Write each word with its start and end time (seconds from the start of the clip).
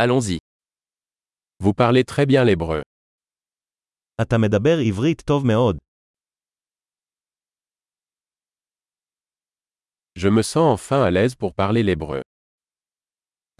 Allons-y. 0.00 0.38
Vous 1.58 1.74
parlez 1.74 2.04
très 2.04 2.24
bien 2.24 2.44
l'hébreu. 2.44 2.82
אתה 4.22 4.38
מדבר 4.38 4.78
עברית 4.86 5.20
טוב 5.26 5.46
מאוד. 5.46 5.78
Je 10.18 10.28
me 10.28 10.42
sens 10.42 10.72
enfin 10.74 11.02
à 11.02 11.10
l'aise 11.10 11.34
pour 11.34 11.52
parler 11.54 11.82
l'hébreu. 11.82 12.22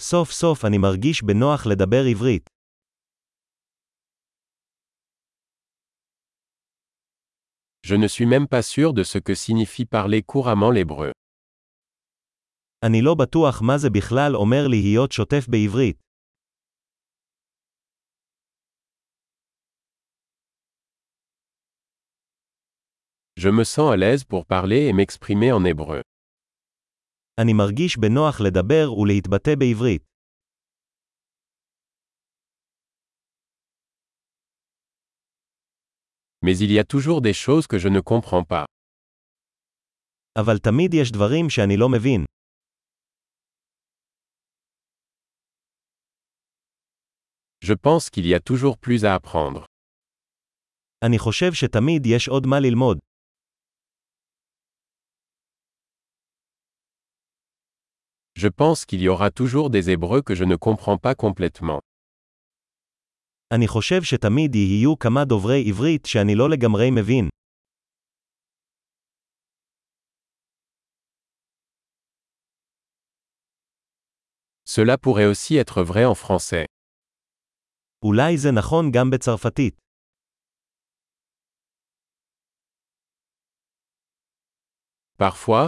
סוף 0.00 0.30
סוף 0.30 0.64
אני 0.64 0.78
מרגיש 0.78 1.22
בנוח 1.22 1.66
לדבר 1.66 2.04
עברית. 2.10 2.50
Je 7.82 7.94
ne 7.96 8.06
suis 8.06 8.26
même 8.26 8.46
pas 8.46 8.62
sûr 8.62 8.92
de 8.92 9.02
ce 9.02 9.18
que 9.18 9.34
signifie 9.34 9.86
parler 9.86 10.22
couramment 10.22 10.70
l'hébreu. 10.70 11.12
אני 12.84 13.02
לא 13.02 13.14
בטוח 13.14 13.62
מה 13.62 13.78
זה 13.78 13.88
בכלל 13.90 14.36
אומר 14.36 14.68
להיות 14.68 15.12
שוטף 15.12 15.48
בעברית. 15.48 16.06
Je 23.37 23.49
me 23.49 23.63
sens 23.63 23.91
à 23.91 23.97
l'aise 23.97 24.23
pour 24.23 24.45
parler 24.45 24.87
et 24.87 24.93
m'exprimer 24.93 25.51
en 25.51 25.65
hébreu. 25.65 26.01
אני 27.39 27.53
מרגיש 27.53 27.97
בנוח 27.97 28.41
לדבר 28.41 28.93
ולהתבטא 28.93 29.55
בעברית. 29.59 30.03
Mais 36.45 36.57
il 36.57 36.71
y 36.71 36.79
a 36.79 36.83
toujours 36.83 37.21
des 37.21 37.33
choses 37.33 37.67
que 37.67 37.77
je 37.79 37.87
ne 37.87 37.99
comprends 38.01 38.43
pas. 38.43 38.65
אבל 40.39 40.57
תמיד 40.59 40.93
יש 40.93 41.11
דברים 41.11 41.49
שאני 41.49 41.77
לא 41.77 41.89
מבין. 41.89 42.25
Je 47.65 47.73
pense 47.73 48.09
qu'il 48.09 48.27
y 48.27 48.35
a 48.35 48.39
toujours 48.39 48.77
plus 48.77 49.05
à 49.05 49.15
apprendre. 49.15 49.65
אני 51.05 51.19
חושב 51.19 51.53
שתמיד 51.53 52.05
יש 52.05 52.27
עוד 52.27 52.47
מה 52.47 52.59
ללמוד. 52.59 52.97
Je 58.37 58.47
pense 58.47 58.85
qu'il 58.85 59.01
y 59.01 59.07
aura 59.07 59.29
toujours 59.31 59.69
des 59.69 59.89
hébreux 59.89 60.21
que 60.21 60.35
je 60.35 60.43
ne 60.43 60.55
comprends 60.55 60.97
pas 60.97 61.15
complètement. 61.15 61.79
אני 63.53 63.67
חושב 63.67 64.03
שתמיד 64.03 64.55
יהיו 64.55 64.99
כמה 64.99 65.25
דוברי 65.25 65.63
עברית 65.67 66.05
שאני 66.05 66.35
לא 66.35 66.49
לגמרי 66.49 66.91
מבין. 66.91 67.29
Cela 74.65 74.97
pourrait 74.97 75.25
aussi 75.25 75.57
être 75.57 75.83
vrai 75.83 76.05
en 76.05 76.15
français. 76.15 76.65
אולי 78.03 78.37
זה 78.37 78.51
נכון 78.51 78.91
גם 78.91 79.09
בצרפתית. 79.09 79.75
Parfois, 85.19 85.67